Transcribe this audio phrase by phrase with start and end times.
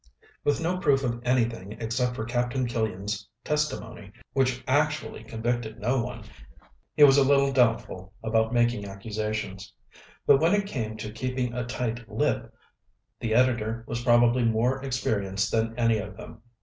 [0.43, 6.23] With no proof of anything except for Captain Killian's testimony, which actually convicted no one,
[6.95, 9.71] he was a little doubtful about making accusations.
[10.25, 12.51] But when it came to keeping a tight lip,
[13.19, 16.41] the editor was probably more experienced than any of them.